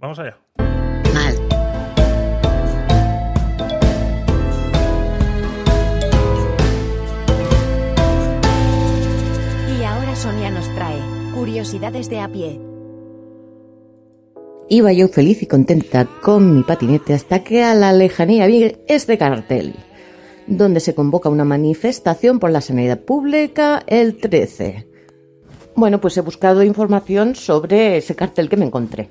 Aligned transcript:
Vamos 0.00 0.18
allá. 0.20 0.38
Mal. 1.12 1.34
Y 9.76 9.84
ahora 9.84 10.14
Sonia 10.14 10.50
nos 10.50 10.72
trae 10.76 11.00
curiosidades 11.34 12.08
de 12.08 12.20
a 12.20 12.28
pie. 12.28 12.60
Iba 14.68 14.92
yo 14.92 15.08
feliz 15.08 15.42
y 15.42 15.46
contenta 15.46 16.06
con 16.22 16.54
mi 16.54 16.62
patinete 16.62 17.14
hasta 17.14 17.42
que 17.42 17.64
a 17.64 17.74
la 17.74 17.92
lejanía 17.92 18.46
vi 18.46 18.76
este 18.86 19.18
cartel, 19.18 19.74
donde 20.46 20.78
se 20.78 20.94
convoca 20.94 21.28
una 21.28 21.44
manifestación 21.44 22.38
por 22.38 22.50
la 22.50 22.60
sanidad 22.60 23.00
pública 23.00 23.82
el 23.86 24.18
13. 24.18 24.86
Bueno, 25.74 26.00
pues 26.00 26.16
he 26.18 26.20
buscado 26.20 26.62
información 26.62 27.34
sobre 27.34 27.96
ese 27.96 28.14
cartel 28.14 28.48
que 28.48 28.56
me 28.56 28.66
encontré. 28.66 29.10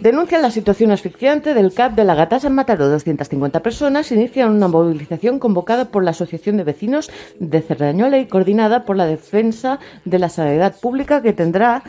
Denuncian 0.00 0.42
la 0.42 0.52
situación 0.52 0.92
asfixiante 0.92 1.54
del 1.54 1.74
CAP 1.74 1.96
de 1.96 2.04
la 2.04 2.14
Gatasa 2.14 2.46
en 2.46 2.54
Mataró. 2.54 2.88
250 2.88 3.60
personas 3.64 4.12
inician 4.12 4.52
una 4.52 4.68
movilización 4.68 5.40
convocada 5.40 5.86
por 5.86 6.04
la 6.04 6.12
Asociación 6.12 6.56
de 6.56 6.62
Vecinos 6.62 7.10
de 7.40 7.60
Cerdañola 7.60 8.18
y 8.18 8.26
coordinada 8.26 8.84
por 8.84 8.96
la 8.96 9.06
Defensa 9.06 9.80
de 10.04 10.20
la 10.20 10.28
Sanidad 10.28 10.76
Pública 10.80 11.20
que 11.20 11.32
tendrá 11.32 11.82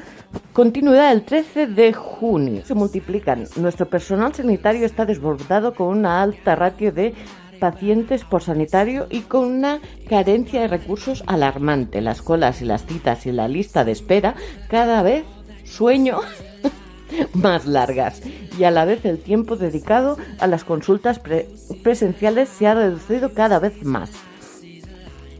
continuidad 0.53 1.11
el 1.11 1.21
13 1.21 1.67
de 1.67 1.93
junio. 1.93 2.63
Se 2.65 2.73
multiplican. 2.73 3.45
Nuestro 3.57 3.87
personal 3.87 4.33
sanitario 4.33 4.87
está 4.87 5.05
desbordado 5.05 5.75
con 5.75 5.95
una 5.95 6.23
alta 6.23 6.55
ratio 6.55 6.91
de 6.91 7.13
pacientes 7.59 8.23
por 8.23 8.41
sanitario 8.41 9.05
y 9.11 9.21
con 9.21 9.45
una 9.45 9.81
carencia 10.09 10.61
de 10.61 10.67
recursos 10.67 11.23
alarmante. 11.27 12.01
Las 12.01 12.23
colas 12.23 12.63
y 12.63 12.65
las 12.65 12.87
citas 12.87 13.27
y 13.27 13.31
la 13.31 13.47
lista 13.47 13.85
de 13.85 13.91
espera 13.91 14.33
cada 14.67 15.03
vez 15.03 15.25
sueño 15.63 16.21
más 17.33 17.65
largas 17.65 18.21
y 18.57 18.63
a 18.63 18.71
la 18.71 18.85
vez 18.85 19.05
el 19.05 19.19
tiempo 19.19 19.55
dedicado 19.55 20.17
a 20.39 20.47
las 20.47 20.63
consultas 20.63 21.19
pre- 21.19 21.49
presenciales 21.83 22.49
se 22.49 22.67
ha 22.67 22.73
reducido 22.73 23.33
cada 23.33 23.59
vez 23.59 23.83
más. 23.83 24.11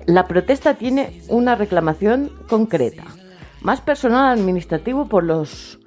La 0.05 0.27
protesta 0.27 0.73
tiene 0.75 1.21
una 1.27 1.55
reclamación 1.55 2.31
concreta. 2.47 3.03
Más 3.61 3.81
personal 3.81 4.38
administrativo 4.39 5.08
por 5.08 5.23
los 5.23 5.80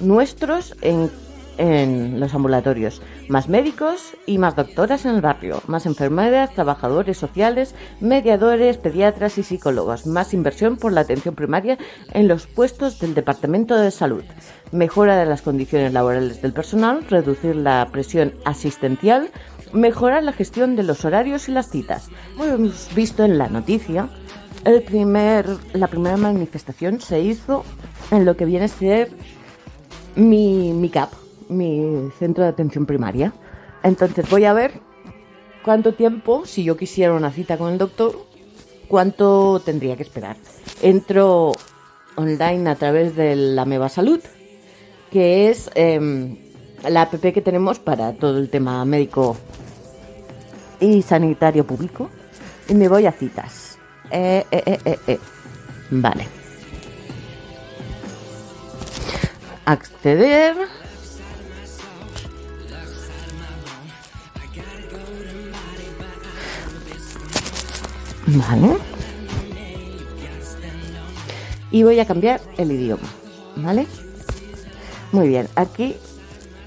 nuestros 0.00 0.74
en, 0.80 1.10
en 1.58 2.20
los 2.20 2.34
ambulatorios. 2.34 3.02
Más 3.28 3.48
médicos 3.48 4.16
y 4.26 4.38
más 4.38 4.56
doctoras 4.56 5.04
en 5.04 5.14
el 5.14 5.20
barrio. 5.20 5.62
Más 5.66 5.86
enfermeras, 5.86 6.54
trabajadores 6.54 7.18
sociales, 7.18 7.74
mediadores, 8.00 8.78
pediatras 8.78 9.38
y 9.38 9.42
psicólogos. 9.42 10.06
Más 10.06 10.34
inversión 10.34 10.76
por 10.76 10.92
la 10.92 11.02
atención 11.02 11.34
primaria 11.34 11.78
en 12.12 12.28
los 12.28 12.46
puestos 12.46 12.98
del 12.98 13.14
Departamento 13.14 13.76
de 13.76 13.90
Salud. 13.90 14.24
Mejora 14.72 15.16
de 15.16 15.26
las 15.26 15.42
condiciones 15.42 15.92
laborales 15.92 16.42
del 16.42 16.52
personal. 16.52 17.04
Reducir 17.08 17.56
la 17.56 17.88
presión 17.90 18.34
asistencial. 18.44 19.30
Mejorar 19.72 20.22
la 20.22 20.32
gestión 20.32 20.76
de 20.76 20.82
los 20.82 21.04
horarios 21.04 21.48
y 21.48 21.52
las 21.52 21.70
citas. 21.70 22.08
Como 22.36 22.44
hemos 22.44 22.94
visto 22.94 23.24
en 23.24 23.36
la 23.36 23.48
noticia, 23.48 24.08
el 24.64 24.82
primer, 24.82 25.46
la 25.74 25.86
primera 25.86 26.16
manifestación 26.16 27.00
se 27.00 27.20
hizo 27.20 27.64
en 28.10 28.24
lo 28.24 28.36
que 28.36 28.44
viene 28.44 28.66
a 28.66 28.68
ser 28.68 29.10
mi, 30.16 30.72
mi 30.72 30.88
CAP, 30.88 31.12
mi 31.48 32.10
centro 32.18 32.44
de 32.44 32.50
atención 32.50 32.86
primaria. 32.86 33.32
Entonces 33.82 34.28
voy 34.28 34.44
a 34.44 34.52
ver 34.52 34.80
cuánto 35.64 35.94
tiempo, 35.94 36.46
si 36.46 36.64
yo 36.64 36.76
quisiera 36.76 37.12
una 37.12 37.30
cita 37.30 37.58
con 37.58 37.72
el 37.72 37.78
doctor, 37.78 38.26
cuánto 38.88 39.60
tendría 39.64 39.96
que 39.96 40.02
esperar. 40.02 40.36
Entro 40.82 41.52
online 42.16 42.70
a 42.70 42.76
través 42.76 43.16
de 43.16 43.36
la 43.36 43.64
Meva 43.64 43.88
Salud, 43.88 44.20
que 45.10 45.50
es 45.50 45.70
em, 45.74 46.36
la 46.88 47.02
app 47.02 47.14
que 47.20 47.40
tenemos 47.40 47.78
para 47.78 48.12
todo 48.12 48.38
el 48.38 48.48
tema 48.48 48.84
médico 48.84 49.36
y 50.80 51.02
sanitario 51.02 51.66
público, 51.66 52.10
y 52.68 52.74
me 52.74 52.88
voy 52.88 53.06
a 53.06 53.12
citas. 53.12 53.78
Eh, 54.10 54.44
eh, 54.50 54.98
eh. 55.06 55.18
Vale. 55.90 56.26
Acceder. 59.64 60.85
Vale. 68.26 68.76
Y 71.70 71.82
voy 71.82 72.00
a 72.00 72.06
cambiar 72.06 72.40
el 72.58 72.72
idioma. 72.72 73.08
¿Vale? 73.56 73.86
Muy 75.12 75.28
bien. 75.28 75.48
Aquí 75.54 75.96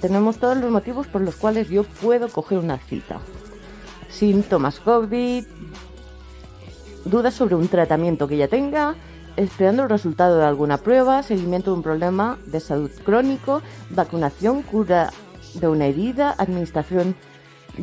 tenemos 0.02 0.38
todos 0.38 0.58
los 0.58 0.72
motivos 0.72 1.08
por 1.08 1.22
los 1.22 1.36
cuales 1.36 1.70
yo 1.70 1.84
puedo 1.84 2.30
coger 2.30 2.60
una 2.60 2.78
cita. 2.78 3.20
Síntomas 4.10 4.80
COVID, 4.80 5.46
dudas 7.06 7.34
sobre 7.34 7.56
un 7.56 7.68
tratamiento 7.68 8.28
que 8.28 8.38
ya 8.38 8.48
tenga, 8.48 8.96
esperando 9.36 9.84
el 9.84 9.90
resultado 9.90 10.38
de 10.38 10.46
alguna 10.46 10.78
prueba, 10.78 11.24
seguimiento 11.24 11.72
de 11.72 11.78
un 11.78 11.84
problema 11.84 12.38
de 12.46 12.60
salud 12.60 12.92
crónico, 13.04 13.62
vacunación, 13.90 14.62
cura 14.62 15.12
de 15.54 15.68
una 15.68 15.86
herida, 15.86 16.36
administración 16.38 17.16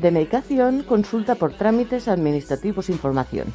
de 0.00 0.10
medicación, 0.10 0.82
consulta 0.82 1.34
por 1.34 1.52
trámites 1.52 2.08
administrativos, 2.08 2.88
información. 2.90 3.52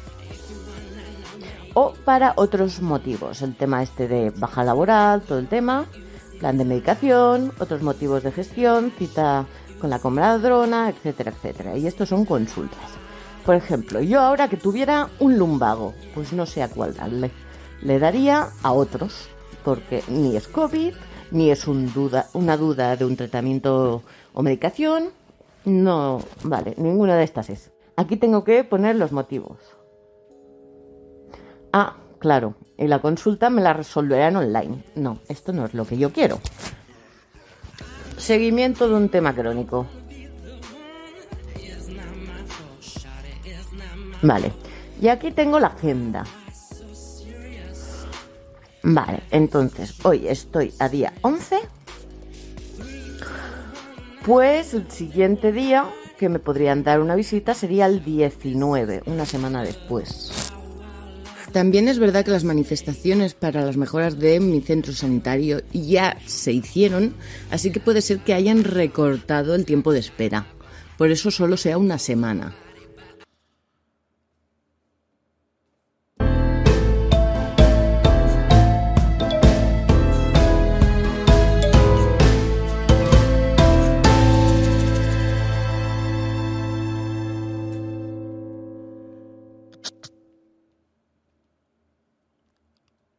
O 1.74 1.94
para 2.04 2.34
otros 2.36 2.82
motivos, 2.82 3.40
el 3.42 3.56
tema 3.56 3.82
este 3.82 4.08
de 4.08 4.30
baja 4.30 4.62
laboral, 4.62 5.22
todo 5.22 5.38
el 5.38 5.48
tema, 5.48 5.86
plan 6.38 6.58
de 6.58 6.64
medicación, 6.64 7.52
otros 7.58 7.82
motivos 7.82 8.22
de 8.22 8.32
gestión, 8.32 8.92
cita 8.98 9.46
con 9.80 9.88
la 9.88 9.98
comadrona, 9.98 10.90
etcétera, 10.90 11.32
etcétera. 11.32 11.76
Y 11.76 11.86
estos 11.86 12.08
son 12.08 12.24
consultas. 12.24 12.90
Por 13.46 13.56
ejemplo, 13.56 14.00
yo 14.00 14.20
ahora 14.20 14.48
que 14.48 14.56
tuviera 14.56 15.08
un 15.18 15.38
lumbago, 15.38 15.94
pues 16.14 16.32
no 16.32 16.46
sé 16.46 16.62
a 16.62 16.68
cuál 16.68 16.94
darle. 16.94 17.30
Le 17.80 17.98
daría 17.98 18.50
a 18.62 18.72
otros, 18.72 19.28
porque 19.64 20.02
ni 20.08 20.36
es 20.36 20.46
COVID, 20.46 20.94
ni 21.32 21.50
es 21.50 21.66
un 21.66 21.92
duda, 21.92 22.28
una 22.34 22.56
duda 22.56 22.96
de 22.96 23.04
un 23.04 23.16
tratamiento 23.16 24.02
o 24.32 24.42
medicación. 24.42 25.10
No, 25.64 26.20
vale, 26.42 26.74
ninguna 26.76 27.16
de 27.16 27.24
estas 27.24 27.50
es. 27.50 27.72
Aquí 27.96 28.16
tengo 28.16 28.42
que 28.42 28.64
poner 28.64 28.96
los 28.96 29.12
motivos. 29.12 29.58
Ah, 31.72 31.96
claro, 32.18 32.54
y 32.76 32.86
la 32.86 33.00
consulta 33.00 33.48
me 33.50 33.62
la 33.62 33.72
resolverán 33.72 34.36
online. 34.36 34.84
No, 34.96 35.18
esto 35.28 35.52
no 35.52 35.64
es 35.64 35.74
lo 35.74 35.86
que 35.86 35.98
yo 35.98 36.12
quiero. 36.12 36.40
Seguimiento 38.16 38.88
de 38.88 38.94
un 38.94 39.08
tema 39.08 39.34
crónico. 39.34 39.86
Vale, 44.22 44.52
y 45.00 45.08
aquí 45.08 45.32
tengo 45.32 45.58
la 45.58 45.68
agenda. 45.68 46.24
Vale, 48.84 49.22
entonces 49.30 50.04
hoy 50.04 50.26
estoy 50.26 50.74
a 50.78 50.88
día 50.88 51.12
11. 51.22 51.60
Pues 54.24 54.72
el 54.72 54.88
siguiente 54.88 55.50
día 55.50 55.90
que 56.16 56.28
me 56.28 56.38
podrían 56.38 56.84
dar 56.84 57.00
una 57.00 57.16
visita 57.16 57.54
sería 57.54 57.86
el 57.86 58.04
19, 58.04 59.02
una 59.06 59.26
semana 59.26 59.64
después. 59.64 60.30
También 61.50 61.88
es 61.88 61.98
verdad 61.98 62.24
que 62.24 62.30
las 62.30 62.44
manifestaciones 62.44 63.34
para 63.34 63.64
las 63.64 63.76
mejoras 63.76 64.20
de 64.20 64.38
mi 64.38 64.60
centro 64.60 64.92
sanitario 64.92 65.60
ya 65.72 66.16
se 66.24 66.52
hicieron, 66.52 67.14
así 67.50 67.72
que 67.72 67.80
puede 67.80 68.00
ser 68.00 68.20
que 68.20 68.32
hayan 68.32 68.62
recortado 68.62 69.56
el 69.56 69.64
tiempo 69.64 69.92
de 69.92 69.98
espera. 69.98 70.46
Por 70.96 71.10
eso 71.10 71.32
solo 71.32 71.56
sea 71.56 71.76
una 71.76 71.98
semana. 71.98 72.54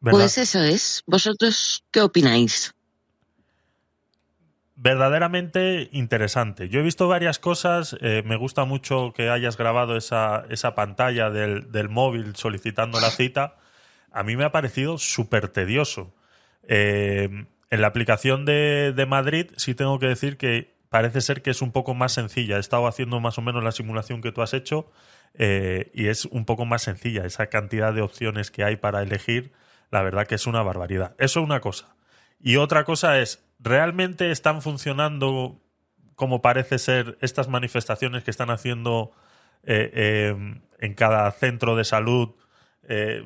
¿Verdad? 0.04 0.20
Pues 0.20 0.38
eso 0.38 0.62
es. 0.62 1.02
¿Vosotros 1.06 1.82
qué 1.90 2.02
opináis? 2.02 2.74
verdaderamente 4.76 5.88
interesante. 5.92 6.68
Yo 6.68 6.80
he 6.80 6.82
visto 6.82 7.08
varias 7.08 7.38
cosas, 7.38 7.96
eh, 8.02 8.22
me 8.26 8.36
gusta 8.36 8.64
mucho 8.66 9.14
que 9.14 9.30
hayas 9.30 9.56
grabado 9.56 9.96
esa, 9.96 10.44
esa 10.50 10.74
pantalla 10.74 11.30
del, 11.30 11.72
del 11.72 11.88
móvil 11.88 12.36
solicitando 12.36 13.00
la 13.00 13.10
cita. 13.10 13.56
A 14.12 14.24
mí 14.24 14.36
me 14.36 14.44
ha 14.44 14.52
parecido 14.52 14.98
súper 14.98 15.48
tedioso. 15.48 16.12
Eh, 16.68 17.46
en 17.70 17.80
la 17.80 17.86
aplicación 17.86 18.44
de, 18.44 18.92
de 18.94 19.06
Madrid 19.06 19.52
sí 19.56 19.74
tengo 19.74 19.98
que 19.98 20.08
decir 20.08 20.36
que 20.36 20.74
parece 20.90 21.22
ser 21.22 21.40
que 21.40 21.50
es 21.50 21.62
un 21.62 21.72
poco 21.72 21.94
más 21.94 22.12
sencilla. 22.12 22.58
He 22.58 22.60
estado 22.60 22.86
haciendo 22.86 23.20
más 23.20 23.38
o 23.38 23.42
menos 23.42 23.64
la 23.64 23.72
simulación 23.72 24.20
que 24.20 24.32
tú 24.32 24.42
has 24.42 24.52
hecho 24.54 24.90
eh, 25.32 25.90
y 25.94 26.08
es 26.08 26.26
un 26.26 26.44
poco 26.44 26.66
más 26.66 26.82
sencilla. 26.82 27.24
Esa 27.24 27.46
cantidad 27.46 27.94
de 27.94 28.02
opciones 28.02 28.50
que 28.50 28.64
hay 28.64 28.76
para 28.76 29.02
elegir, 29.02 29.52
la 29.94 30.02
verdad 30.02 30.26
que 30.26 30.34
es 30.34 30.48
una 30.48 30.60
barbaridad. 30.64 31.14
Eso 31.18 31.38
es 31.38 31.46
una 31.46 31.60
cosa. 31.60 31.94
Y 32.40 32.56
otra 32.56 32.84
cosa 32.84 33.20
es, 33.20 33.44
¿realmente 33.60 34.32
están 34.32 34.60
funcionando 34.60 35.60
como 36.16 36.42
parece 36.42 36.80
ser 36.80 37.16
estas 37.20 37.46
manifestaciones 37.46 38.24
que 38.24 38.32
están 38.32 38.50
haciendo 38.50 39.12
eh, 39.62 39.90
eh, 39.94 40.60
en 40.80 40.94
cada 40.94 41.30
centro 41.30 41.76
de 41.76 41.84
salud 41.84 42.30
eh, 42.88 43.22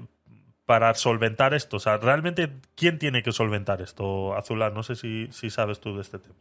para 0.67 0.93
solventar 0.93 1.55
esto? 1.55 1.79
O 1.79 1.81
sea, 1.81 1.97
¿realmente 1.97 2.53
quién 2.75 2.99
tiene 2.99 3.23
que 3.23 3.33
solventar 3.33 3.81
esto, 3.81 4.37
Azulá? 4.37 4.69
No 4.69 4.83
sé 4.83 4.95
si, 4.95 5.29
si 5.33 5.49
sabes 5.49 5.81
tú 5.81 5.97
de 5.97 6.03
este 6.03 6.19
tema. 6.19 6.37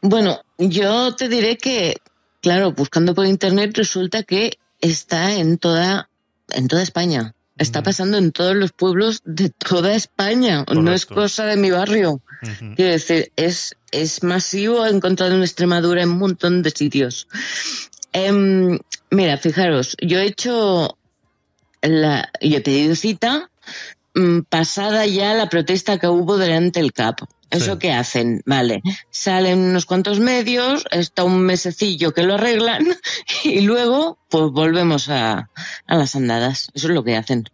Bueno, 0.00 0.40
yo 0.56 1.14
te 1.14 1.28
diré 1.28 1.58
que, 1.58 1.98
claro, 2.40 2.72
buscando 2.72 3.14
por 3.14 3.26
internet 3.26 3.76
resulta 3.76 4.22
que 4.22 4.58
está 4.80 5.34
en 5.34 5.58
toda, 5.58 6.08
en 6.48 6.68
toda 6.68 6.82
España. 6.82 7.34
Está 7.58 7.82
pasando 7.82 8.18
en 8.18 8.32
todos 8.32 8.54
los 8.54 8.72
pueblos 8.72 9.22
de 9.24 9.50
toda 9.50 9.94
España. 9.94 10.64
No 10.72 10.92
es 10.92 11.06
cosa 11.06 11.44
de 11.46 11.56
mi 11.56 11.70
barrio. 11.70 12.22
Quiero 12.76 12.92
decir, 12.92 13.32
es, 13.36 13.76
es 13.90 14.22
masivo 14.22 14.86
encontrado 14.86 15.34
en 15.34 15.42
Extremadura 15.42 16.02
en 16.02 16.10
un 16.10 16.18
montón 16.18 16.62
de 16.62 16.70
sitios. 16.70 17.26
Em, 18.12 18.78
mira, 19.10 19.36
fijaros, 19.38 19.96
yo 20.00 20.18
he 20.18 20.26
hecho 20.26 20.96
la, 21.82 22.30
yo 22.40 22.58
he 22.58 22.60
pedido 22.60 22.94
cita 22.94 23.50
mm, 24.14 24.40
pasada 24.48 25.06
ya 25.06 25.34
la 25.34 25.48
protesta 25.48 25.98
que 25.98 26.08
hubo 26.08 26.38
delante 26.38 26.80
del 26.80 26.92
CAP. 26.92 27.20
¿Eso 27.50 27.78
qué 27.78 27.92
hacen? 27.92 28.42
Vale, 28.44 28.82
salen 29.10 29.58
unos 29.58 29.86
cuantos 29.86 30.20
medios, 30.20 30.84
está 30.90 31.24
un 31.24 31.40
mesecillo 31.40 32.12
que 32.12 32.22
lo 32.22 32.34
arreglan 32.34 32.86
y 33.44 33.62
luego 33.62 34.18
pues 34.28 34.50
volvemos 34.50 35.08
a, 35.08 35.50
a 35.86 35.96
las 35.96 36.14
andadas. 36.14 36.70
Eso 36.74 36.88
es 36.88 36.94
lo 36.94 37.04
que 37.04 37.16
hacen. 37.16 37.44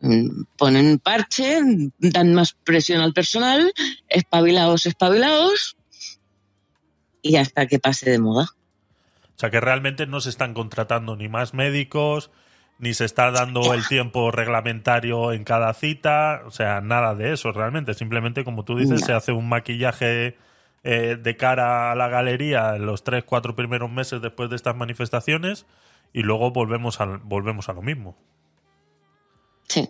Mm, 0.00 0.44
ponen 0.58 0.98
parche, 0.98 1.60
dan 1.98 2.34
más 2.34 2.52
presión 2.52 3.00
al 3.00 3.14
personal, 3.14 3.72
espabilados, 4.08 4.84
espabilados 4.84 5.76
y 7.22 7.36
hasta 7.36 7.66
que 7.66 7.78
pase 7.78 8.10
de 8.10 8.18
moda. 8.18 8.48
O 9.34 9.38
sea 9.38 9.50
que 9.50 9.60
realmente 9.60 10.06
no 10.06 10.20
se 10.20 10.28
están 10.28 10.52
contratando 10.52 11.16
ni 11.16 11.28
más 11.28 11.54
médicos, 11.54 12.30
ni 12.78 12.94
se 12.94 13.04
está 13.04 13.30
dando 13.30 13.72
el 13.72 13.86
tiempo 13.86 14.30
reglamentario 14.30 15.32
en 15.32 15.44
cada 15.44 15.72
cita, 15.74 16.42
o 16.46 16.50
sea, 16.50 16.80
nada 16.80 17.14
de 17.14 17.32
eso 17.32 17.52
realmente. 17.52 17.94
Simplemente, 17.94 18.44
como 18.44 18.64
tú 18.64 18.76
dices, 18.76 19.02
se 19.02 19.12
hace 19.12 19.32
un 19.32 19.48
maquillaje 19.48 20.36
eh, 20.82 21.16
de 21.20 21.36
cara 21.36 21.92
a 21.92 21.94
la 21.94 22.08
galería 22.08 22.76
en 22.76 22.84
los 22.86 23.04
tres, 23.04 23.24
cuatro 23.24 23.54
primeros 23.54 23.90
meses 23.90 24.20
después 24.20 24.50
de 24.50 24.56
estas 24.56 24.76
manifestaciones 24.76 25.66
y 26.12 26.22
luego 26.22 26.50
volvemos 26.50 27.00
a, 27.00 27.06
volvemos 27.22 27.68
a 27.68 27.72
lo 27.72 27.82
mismo. 27.82 28.16
Sí, 29.68 29.88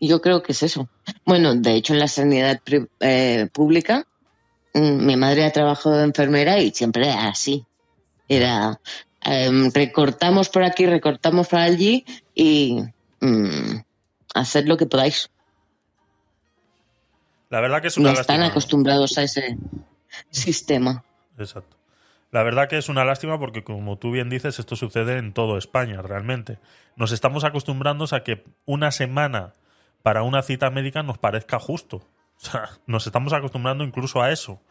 yo 0.00 0.20
creo 0.20 0.42
que 0.42 0.52
es 0.52 0.62
eso. 0.62 0.88
Bueno, 1.24 1.54
de 1.54 1.74
hecho, 1.74 1.94
en 1.94 1.98
la 1.98 2.08
sanidad 2.08 2.60
eh, 3.00 3.48
pública, 3.52 4.06
mm, 4.74 5.04
mi 5.04 5.16
madre 5.16 5.44
ha 5.44 5.52
trabajado 5.52 5.96
de 5.96 6.04
enfermera 6.04 6.58
y 6.58 6.70
siempre 6.70 7.08
era 7.08 7.28
así. 7.28 7.66
Era 8.28 8.80
Em, 9.22 9.70
recortamos 9.72 10.48
por 10.48 10.62
aquí, 10.62 10.86
recortamos 10.86 11.48
por 11.48 11.58
allí 11.58 12.04
y 12.34 12.82
mm, 13.20 13.76
haced 14.34 14.66
lo 14.66 14.76
que 14.76 14.86
podáis. 14.86 15.30
La 17.50 17.60
verdad 17.60 17.82
que 17.82 17.88
es 17.88 17.98
una 17.98 18.12
no 18.12 18.20
están 18.20 18.42
acostumbrados 18.42 19.18
a 19.18 19.24
ese 19.24 19.58
sistema. 20.30 21.04
Exacto. 21.38 21.76
La 22.30 22.44
verdad 22.44 22.68
que 22.68 22.78
es 22.78 22.88
una 22.88 23.04
lástima 23.04 23.38
porque, 23.40 23.64
como 23.64 23.98
tú 23.98 24.12
bien 24.12 24.30
dices, 24.30 24.60
esto 24.60 24.76
sucede 24.76 25.18
en 25.18 25.32
todo 25.32 25.58
España, 25.58 26.00
realmente. 26.00 26.58
Nos 26.94 27.10
estamos 27.10 27.42
acostumbrando 27.42 28.06
a 28.12 28.22
que 28.22 28.44
una 28.66 28.92
semana 28.92 29.52
para 30.02 30.22
una 30.22 30.42
cita 30.42 30.70
médica 30.70 31.02
nos 31.02 31.18
parezca 31.18 31.58
justo. 31.58 32.02
O 32.42 32.42
sea, 32.42 32.70
nos 32.86 33.06
estamos 33.06 33.34
acostumbrando 33.34 33.84
incluso 33.84 34.22
a 34.22 34.32
eso. 34.32 34.62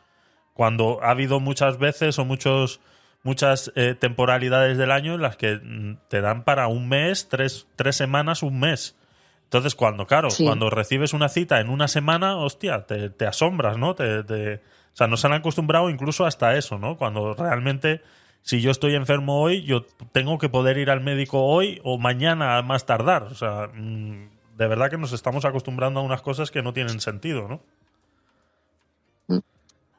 Cuando 0.55 1.03
ha 1.03 1.11
habido 1.11 1.39
muchas 1.39 1.77
veces 1.77 2.17
o 2.17 2.25
muchos 2.25 2.81
muchas 3.23 3.71
eh, 3.75 3.95
temporalidades 3.95 4.77
del 4.77 4.91
año 4.91 5.15
en 5.15 5.21
las 5.21 5.37
que 5.37 5.55
mm, 5.55 5.97
te 6.07 6.21
dan 6.21 6.43
para 6.43 6.67
un 6.67 6.87
mes, 6.87 7.27
tres, 7.29 7.67
tres 7.75 7.95
semanas, 7.95 8.43
un 8.43 8.59
mes. 8.59 8.95
Entonces, 9.43 9.73
cuando, 9.73 10.05
claro, 10.05 10.29
cuando 10.43 10.69
recibes 10.69 11.13
una 11.13 11.27
cita 11.27 11.59
en 11.59 11.69
una 11.69 11.87
semana, 11.87 12.37
hostia, 12.37 12.85
te, 12.85 13.09
te 13.09 13.25
asombras, 13.25 13.77
¿no? 13.77 13.95
Te, 13.95 14.23
te, 14.23 14.55
o 14.55 14.59
sea, 14.93 15.07
nos 15.07 15.25
han 15.25 15.33
acostumbrado 15.33 15.89
incluso 15.89 16.25
hasta 16.25 16.55
eso, 16.55 16.77
¿no? 16.77 16.97
Cuando 16.97 17.33
realmente, 17.33 18.01
si 18.43 18.61
yo 18.61 18.69
estoy 18.69 18.93
enfermo 18.93 19.41
hoy, 19.41 19.63
yo 19.63 19.85
tengo 20.11 20.37
que 20.37 20.49
poder 20.49 20.77
ir 20.77 20.91
al 20.91 21.01
médico 21.01 21.43
hoy 21.43 21.81
o 21.83 21.97
mañana 21.97 22.57
a 22.57 22.61
más 22.61 22.85
tardar. 22.85 23.23
O 23.23 23.33
sea, 23.33 23.71
mm, 23.73 24.29
de 24.55 24.67
verdad 24.67 24.91
que 24.91 24.97
nos 24.97 25.13
estamos 25.13 25.45
acostumbrando 25.45 25.99
a 25.99 26.03
unas 26.03 26.21
cosas 26.21 26.51
que 26.51 26.61
no 26.61 26.71
tienen 26.71 27.01
sentido, 27.01 27.47
¿no? 27.47 29.41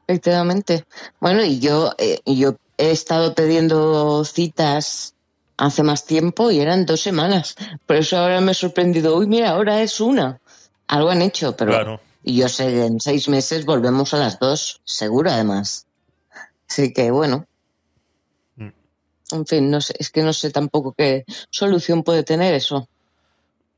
Efectivamente. 0.07 0.85
Bueno, 1.21 1.43
y 1.45 1.61
yo, 1.61 1.93
eh, 1.99 2.21
yo 2.27 2.57
he 2.81 2.91
estado 2.91 3.35
pidiendo 3.35 4.25
citas 4.25 5.15
hace 5.57 5.83
más 5.83 6.07
tiempo 6.07 6.51
y 6.51 6.61
eran 6.61 6.87
dos 6.87 7.01
semanas. 7.01 7.55
Por 7.87 7.97
eso 7.97 8.17
ahora 8.17 8.41
me 8.41 8.53
he 8.53 8.55
sorprendido. 8.55 9.17
Uy, 9.17 9.27
mira, 9.27 9.51
ahora 9.51 9.83
es 9.83 10.01
una. 10.01 10.41
Algo 10.89 11.11
han 11.11 11.23
hecho, 11.23 11.55
pero 11.57 12.01
y 12.23 12.37
yo 12.37 12.49
sé 12.49 12.67
que 12.67 12.85
en 12.87 13.01
seis 13.01 13.29
meses 13.29 13.65
volvemos 13.65 14.13
a 14.15 14.19
las 14.19 14.39
dos, 14.39 14.81
seguro 14.85 15.31
además. 15.31 15.87
Así 16.69 16.93
que 16.93 17.11
bueno. 17.11 17.47
Mm. 18.57 18.69
En 19.33 19.47
fin, 19.47 19.71
no 19.71 19.81
sé, 19.81 19.95
es 19.99 20.11
que 20.11 20.23
no 20.23 20.33
sé 20.33 20.51
tampoco 20.51 20.95
qué 20.97 21.25
solución 21.51 22.03
puede 22.03 22.25
tener 22.25 22.55
eso. 22.55 22.89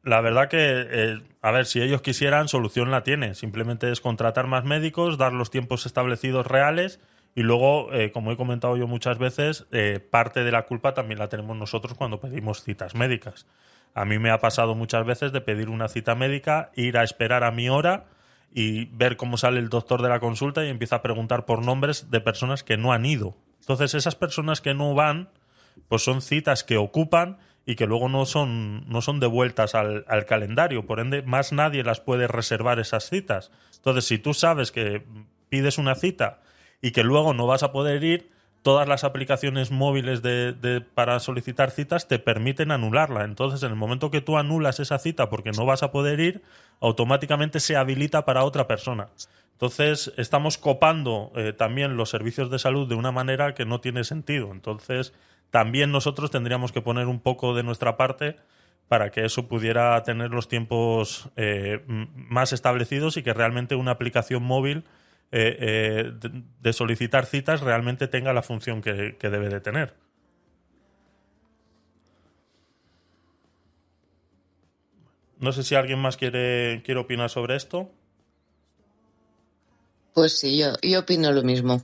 La 0.04 0.20
verdad 0.20 0.48
que, 0.48 0.58
eh, 0.58 1.22
a 1.42 1.50
ver, 1.52 1.66
si 1.66 1.80
ellos 1.80 2.02
quisieran, 2.02 2.48
solución 2.48 2.90
la 2.90 3.04
tiene. 3.04 3.34
Simplemente 3.34 3.92
es 3.92 4.00
contratar 4.00 4.48
más 4.48 4.64
médicos, 4.64 5.18
dar 5.18 5.32
los 5.32 5.50
tiempos 5.50 5.86
establecidos 5.86 6.46
reales 6.46 6.98
y 7.34 7.42
luego, 7.42 7.92
eh, 7.92 8.12
como 8.12 8.30
he 8.30 8.36
comentado 8.36 8.76
yo 8.76 8.86
muchas 8.86 9.18
veces, 9.18 9.66
eh, 9.72 10.00
parte 10.00 10.44
de 10.44 10.52
la 10.52 10.66
culpa 10.66 10.92
también 10.92 11.18
la 11.18 11.28
tenemos 11.28 11.56
nosotros 11.56 11.94
cuando 11.94 12.20
pedimos 12.20 12.62
citas 12.62 12.94
médicas. 12.94 13.46
A 13.94 14.04
mí 14.04 14.18
me 14.18 14.30
ha 14.30 14.38
pasado 14.38 14.74
muchas 14.74 15.06
veces 15.06 15.32
de 15.32 15.40
pedir 15.40 15.70
una 15.70 15.88
cita 15.88 16.14
médica, 16.14 16.70
ir 16.76 16.98
a 16.98 17.04
esperar 17.04 17.44
a 17.44 17.50
mi 17.50 17.68
hora 17.70 18.06
y 18.52 18.86
ver 18.86 19.16
cómo 19.16 19.38
sale 19.38 19.60
el 19.60 19.70
doctor 19.70 20.02
de 20.02 20.10
la 20.10 20.20
consulta 20.20 20.64
y 20.64 20.68
empieza 20.68 20.96
a 20.96 21.02
preguntar 21.02 21.46
por 21.46 21.64
nombres 21.64 22.10
de 22.10 22.20
personas 22.20 22.62
que 22.62 22.76
no 22.76 22.92
han 22.92 23.06
ido. 23.06 23.34
Entonces, 23.60 23.94
esas 23.94 24.14
personas 24.14 24.60
que 24.60 24.74
no 24.74 24.94
van, 24.94 25.30
pues 25.88 26.02
son 26.02 26.20
citas 26.20 26.64
que 26.64 26.76
ocupan 26.76 27.38
y 27.64 27.76
que 27.76 27.86
luego 27.86 28.08
no 28.08 28.26
son, 28.26 28.86
no 28.90 29.00
son 29.00 29.20
devueltas 29.20 29.74
al, 29.74 30.04
al 30.08 30.26
calendario. 30.26 30.84
Por 30.84 31.00
ende, 31.00 31.22
más 31.22 31.52
nadie 31.52 31.82
las 31.82 32.00
puede 32.00 32.26
reservar 32.26 32.78
esas 32.78 33.08
citas. 33.08 33.50
Entonces, 33.76 34.04
si 34.04 34.18
tú 34.18 34.34
sabes 34.34 34.70
que 34.70 35.02
pides 35.48 35.78
una 35.78 35.94
cita 35.94 36.40
y 36.82 36.90
que 36.90 37.04
luego 37.04 37.32
no 37.32 37.46
vas 37.46 37.62
a 37.62 37.72
poder 37.72 38.04
ir, 38.04 38.30
todas 38.62 38.86
las 38.88 39.04
aplicaciones 39.04 39.70
móviles 39.70 40.20
de, 40.22 40.84
para 40.94 41.18
solicitar 41.20 41.70
citas 41.70 42.08
te 42.08 42.18
permiten 42.18 42.70
anularla. 42.70 43.24
Entonces, 43.24 43.62
en 43.62 43.70
el 43.70 43.76
momento 43.76 44.10
que 44.10 44.20
tú 44.20 44.36
anulas 44.36 44.80
esa 44.80 44.98
cita 44.98 45.28
porque 45.30 45.52
no 45.52 45.64
vas 45.64 45.82
a 45.82 45.92
poder 45.92 46.20
ir, 46.20 46.42
automáticamente 46.80 47.60
se 47.60 47.76
habilita 47.76 48.24
para 48.24 48.44
otra 48.44 48.66
persona. 48.66 49.08
Entonces, 49.52 50.12
estamos 50.16 50.58
copando 50.58 51.32
eh, 51.36 51.52
también 51.52 51.96
los 51.96 52.10
servicios 52.10 52.50
de 52.50 52.58
salud 52.58 52.88
de 52.88 52.96
una 52.96 53.12
manera 53.12 53.54
que 53.54 53.64
no 53.64 53.80
tiene 53.80 54.04
sentido. 54.04 54.50
Entonces, 54.52 55.12
también 55.50 55.92
nosotros 55.92 56.30
tendríamos 56.30 56.72
que 56.72 56.82
poner 56.82 57.06
un 57.06 57.20
poco 57.20 57.54
de 57.54 57.62
nuestra 57.62 57.96
parte 57.96 58.36
para 58.88 59.10
que 59.10 59.24
eso 59.24 59.48
pudiera 59.48 60.02
tener 60.02 60.30
los 60.30 60.48
tiempos 60.48 61.30
eh, 61.36 61.82
más 61.86 62.52
establecidos 62.52 63.16
y 63.16 63.22
que 63.22 63.32
realmente 63.32 63.74
una 63.74 63.92
aplicación 63.92 64.42
móvil 64.42 64.84
eh, 65.34 65.56
eh, 65.58 66.12
de, 66.60 66.72
solicitar 66.74 67.24
citas 67.24 67.62
realmente 67.62 68.06
tenga 68.06 68.34
la 68.34 68.42
función 68.42 68.82
que, 68.82 69.16
debe 69.18 69.48
de 69.48 69.60
tener. 69.60 69.94
No 75.38 75.52
sé 75.52 75.62
si 75.62 75.74
alguien 75.74 75.98
más 75.98 76.18
quiere, 76.18 76.82
quiere 76.84 77.00
opinar 77.00 77.30
sobre 77.30 77.56
esto. 77.56 77.90
Pues 80.12 80.38
sí, 80.38 80.58
yo, 80.58 80.74
yo 80.82 81.00
opino 81.00 81.32
lo 81.32 81.42
mismo. 81.42 81.82